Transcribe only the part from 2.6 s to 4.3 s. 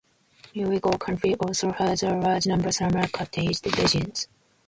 summer cottage residents.